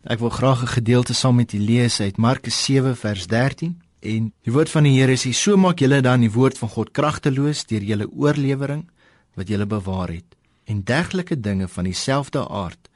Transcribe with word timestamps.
Ek 0.00 0.18
wil 0.18 0.30
graag 0.30 0.62
'n 0.62 0.66
gedeelte 0.66 1.12
saam 1.12 1.34
met 1.34 1.52
u 1.52 1.58
lees 1.58 2.00
uit 2.00 2.16
Markus 2.16 2.64
7 2.64 2.96
vers 2.96 3.26
13 3.26 3.82
en 4.00 4.32
die 4.42 4.52
woord 4.52 4.70
van 4.70 4.82
die 4.82 5.00
Here 5.00 5.16
sê: 5.16 5.32
"So 5.32 5.56
maak 5.56 5.78
julle 5.78 6.00
dan 6.00 6.20
die 6.20 6.32
woord 6.32 6.58
van 6.58 6.68
God 6.68 6.90
kragteloos 6.90 7.66
deur 7.66 7.82
julle 7.82 8.08
oorlewering 8.10 8.88
wat 9.34 9.48
julle 9.48 9.66
bewaar 9.66 10.08
het 10.08 10.36
en 10.64 10.82
dergelike 10.84 11.40
dinge 11.40 11.68
van 11.68 11.84
dieselfde 11.84 12.48
aard 12.48 12.88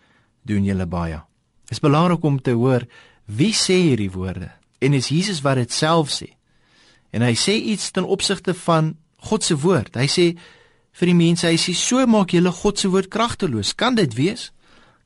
doen 0.42 0.64
julle 0.64 0.86
baie." 0.86 1.20
Dit 1.62 1.70
is 1.70 1.80
belangrik 1.80 2.22
om 2.22 2.40
te 2.42 2.50
hoor 2.50 2.86
wie 3.24 3.52
sê 3.52 3.74
hierdie 3.74 4.10
woorde 4.10 4.50
en 4.78 4.92
is 4.92 5.08
Jesus 5.08 5.40
wat 5.40 5.56
dit 5.56 5.72
self 5.72 6.08
sê. 6.08 6.32
En 7.10 7.22
hy 7.22 7.34
sê 7.34 7.52
iets 7.52 7.90
ten 7.90 8.04
opsigte 8.04 8.54
van 8.54 8.96
God 9.16 9.44
se 9.44 9.56
woord. 9.56 9.94
Hy 9.94 10.06
sê 10.06 10.38
vir 10.92 11.06
die 11.06 11.14
mense, 11.14 11.46
hy 11.46 11.56
sê 11.56 11.74
so 11.74 12.06
maak 12.06 12.30
julle 12.30 12.50
God 12.50 12.78
se 12.78 12.88
woord 12.88 13.08
kragteloos. 13.08 13.74
Kan 13.74 13.94
dit 13.94 14.14
wees? 14.14 14.53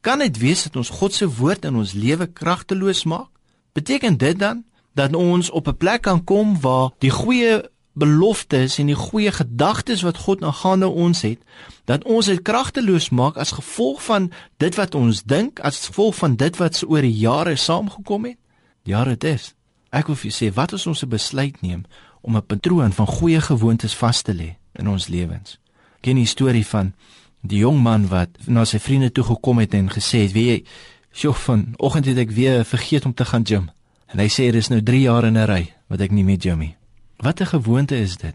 Kan 0.09 0.19
dit 0.19 0.39
wees 0.41 0.63
dat 0.63 0.77
ons 0.81 0.89
God 0.89 1.13
se 1.13 1.27
woord 1.37 1.67
in 1.69 1.75
ons 1.77 1.91
lewe 1.93 2.25
kragteloos 2.33 3.03
maak? 3.05 3.29
Beteken 3.77 4.15
dit 4.17 4.39
dan 4.41 4.63
dat 4.97 5.13
ons 5.15 5.51
op 5.51 5.69
'n 5.69 5.77
plek 5.77 6.03
kan 6.03 6.25
kom 6.25 6.61
waar 6.61 6.91
die 6.99 7.11
goeie 7.11 7.69
beloftes 7.93 8.79
en 8.79 8.87
die 8.87 8.95
goeie 8.95 9.33
gedagtes 9.33 10.01
wat 10.03 10.17
God 10.17 10.43
aangaande 10.43 10.89
ons 10.89 11.21
het, 11.23 11.39
dat 11.85 12.05
ons 12.05 12.27
dit 12.27 12.43
kragteloos 12.43 13.09
maak 13.11 13.37
as 13.37 13.53
gevolg 13.53 14.03
van 14.03 14.33
dit 14.57 14.75
wat 14.75 14.95
ons 14.95 15.23
dink, 15.23 15.61
as 15.61 15.87
gevolg 15.87 16.15
van 16.15 16.37
dit 16.37 16.57
wat 16.57 16.77
se 16.77 16.89
oor 16.89 17.01
die 17.01 17.19
jare 17.19 17.57
saamgekom 17.57 18.25
het? 18.25 18.39
Ja, 18.83 19.05
dit 19.05 19.25
is. 19.25 19.55
Ek 19.91 20.07
wil 20.07 20.17
vir 20.17 20.31
julle 20.31 20.51
sê 20.51 20.55
wat 20.55 20.73
as 20.73 20.87
ons 20.87 21.03
'n 21.03 21.09
besluit 21.09 21.61
neem 21.61 21.85
om 22.21 22.37
'n 22.37 22.47
patroon 22.47 22.93
van 22.93 23.07
goeie 23.07 23.41
gewoontes 23.41 23.95
vas 23.95 24.23
te 24.23 24.35
lê 24.35 24.57
in 24.73 24.89
ons 24.89 25.07
lewens. 25.09 25.59
Ken 26.01 26.17
die 26.17 26.27
storie 26.27 26.67
van 26.67 26.95
die 27.41 27.59
jong 27.59 27.83
man 27.83 28.09
wat 28.09 28.29
na 28.47 28.65
sy 28.65 28.79
vriende 28.79 29.13
toe 29.13 29.25
gekom 29.25 29.59
het 29.59 29.75
en 29.75 29.91
gesê 29.91 30.23
het, 30.27 30.33
"Wie, 30.33 30.65
sjoe, 31.13 31.35
vanoggend 31.35 32.05
het 32.05 32.19
ek 32.19 32.31
weer 32.31 32.65
vergeet 32.65 33.05
om 33.05 33.15
te 33.15 33.25
gaan 33.25 33.47
gym." 33.47 33.71
En 34.07 34.19
hy 34.19 34.29
sê, 34.29 34.51
"Dit 34.51 34.55
is 34.55 34.69
nou 34.69 34.83
3 34.83 35.01
jaar 35.01 35.25
in 35.25 35.37
'n 35.37 35.47
ry 35.47 35.75
wat 35.87 36.01
ek 36.01 36.11
nie 36.11 36.25
meer 36.25 36.41
gym 36.41 36.59
nie." 36.59 36.77
Wat 37.17 37.41
'n 37.41 37.47
gewoonte 37.47 37.97
is 37.97 38.17
dit 38.17 38.35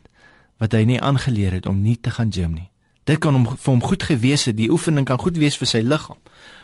wat 0.58 0.72
hy 0.72 0.84
nie 0.84 1.02
aangeleer 1.02 1.52
het 1.52 1.66
om 1.66 1.82
nie 1.82 1.98
te 2.02 2.12
gaan 2.12 2.32
gym 2.32 2.54
nie. 2.54 2.70
Dit 3.04 3.20
kan 3.20 3.34
hom 3.34 3.46
vir 3.46 3.72
hom 3.74 3.84
goed 3.84 4.04
gewees 4.04 4.46
het, 4.46 4.58
die 4.58 4.72
oefening 4.72 5.06
kan 5.06 5.20
goed 5.20 5.38
wees 5.38 5.58
vir 5.60 5.68
sy 5.68 5.82
liggaam, 5.84 6.18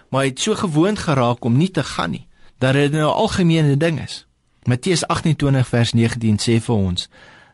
maar 0.09 0.21
hy 0.21 0.27
het 0.27 0.39
so 0.39 0.55
gewoond 0.55 0.99
geraak 0.99 1.45
om 1.45 1.57
nie 1.57 1.71
te 1.71 1.83
gaan 1.83 2.11
nie 2.11 2.27
dat 2.59 2.73
dit 2.73 2.91
nou 2.91 3.07
'n 3.07 3.15
algemene 3.15 3.77
ding 3.77 4.01
is. 4.01 4.25
Matteus 4.63 5.07
28 5.07 5.67
vers 5.67 5.93
19 5.93 6.37
sê 6.37 6.59
vir 6.61 6.75
ons 6.75 7.09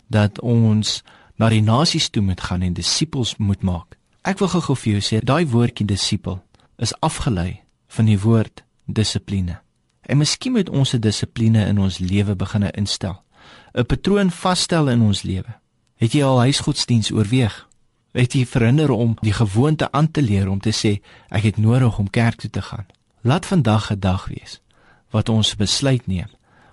dat 0.08 0.42
ons 0.42 1.04
na 1.36 1.50
die 1.50 1.62
nasies 1.62 2.10
toe 2.10 2.22
moet 2.22 2.42
gaan 2.42 2.62
en 2.62 2.74
disippels 2.74 3.36
moet 3.38 3.62
maak. 3.62 3.98
Ek 4.26 4.40
wil 4.42 4.50
gou 4.50 4.74
vir 4.74 4.96
jou 4.96 5.02
sê, 5.06 5.20
daai 5.22 5.46
woordjie 5.46 5.86
disipel 5.86 6.40
is 6.82 6.96
afgelei 7.06 7.60
van 7.94 8.08
die 8.10 8.18
woord 8.18 8.64
dissipline. 8.90 9.60
En 10.10 10.18
miskien 10.18 10.56
moet 10.56 10.70
ons 10.70 10.94
'n 10.96 11.00
dissipline 11.00 11.62
in 11.66 11.78
ons 11.78 12.00
lewe 12.00 12.36
begine 12.36 12.72
instel. 12.72 13.22
'n 13.78 13.86
Patroon 13.86 14.32
vasstel 14.32 14.90
in 14.90 15.02
ons 15.02 15.22
lewe. 15.22 15.54
Het 15.96 16.12
jy 16.14 16.24
al 16.24 16.40
huisgodsdiens 16.40 17.12
oorweeg? 17.12 17.68
Het 18.14 18.34
jy 18.34 18.46
verhinder 18.46 18.90
om 18.90 19.16
die 19.22 19.34
gewoonte 19.34 19.92
aan 19.92 20.12
te 20.12 20.22
leer 20.22 20.50
om 20.50 20.60
te 20.60 20.72
sê 20.72 21.02
ek 21.30 21.44
het 21.44 21.58
nodig 21.58 22.00
om 22.00 22.10
kerk 22.10 22.36
toe 22.36 22.50
te 22.50 22.62
gaan? 22.62 22.86
Laat 23.22 23.46
vandag 23.46 23.92
'n 23.92 24.00
dag 24.00 24.28
wees 24.28 24.62
wat 25.12 25.30
ons 25.30 25.56
besluit 25.56 26.08
neem 26.08 26.30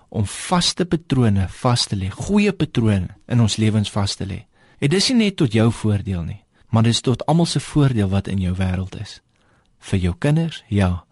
om 0.09 0.25
vaste 0.25 0.85
patrone 0.85 1.47
vas 1.49 1.85
te 1.85 1.95
lê, 1.95 2.09
goeie 2.09 2.51
patrone 2.51 3.07
in 3.27 3.41
ons 3.41 3.57
lewens 3.57 3.91
vas 3.91 4.15
te 4.15 4.25
lê. 4.25 4.45
En 4.79 4.89
dis 4.89 5.09
nie 5.09 5.17
net 5.17 5.35
tot 5.35 5.53
jou 5.53 5.71
voordeel 5.71 6.23
nie 6.23 6.42
maar 6.73 6.83
dit 6.83 6.93
is 6.93 7.01
tot 7.01 7.25
almal 7.25 7.45
se 7.45 7.59
voordeel 7.59 8.09
wat 8.09 8.27
in 8.27 8.39
jou 8.41 8.55
wêreld 8.57 8.95
is. 9.01 9.19
Vir 9.77 9.99
jou 9.99 10.15
kinders, 10.17 10.63
ja, 10.67 11.03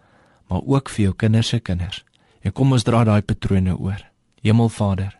maar 0.50 0.66
ook 0.66 0.90
vir 0.90 1.03
jou 1.03 1.14
kinders 1.16 1.53
se 1.53 1.59
kinders. 1.59 2.02
En 2.42 2.52
kom 2.52 2.73
ons 2.73 2.84
dra 2.84 3.03
daai 3.06 3.22
patrone 3.22 3.78
oor. 3.78 4.02
Hemelvader, 4.42 5.20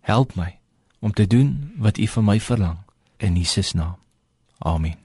help 0.00 0.34
my 0.34 0.56
om 1.04 1.12
te 1.12 1.26
doen 1.26 1.74
wat 1.76 1.98
U 1.98 2.06
van 2.06 2.24
my 2.24 2.40
verlang 2.40 2.78
in 3.16 3.36
Jesus 3.36 3.72
naam. 3.72 4.00
Amen. 4.58 5.01